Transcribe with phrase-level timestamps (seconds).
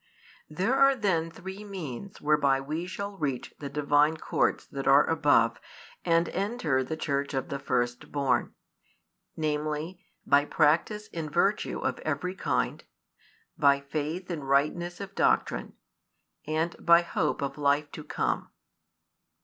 [0.49, 5.05] |242 There are then three means whereby we shall reach the Divine courts that are
[5.07, 5.59] above
[6.03, 8.55] and enter the Church of the firstborn;
[9.37, 12.83] namely, by practice in virtue of every kind,
[13.59, 15.73] by faith in rightness of doctrine,
[16.47, 18.49] and by hope of life to come.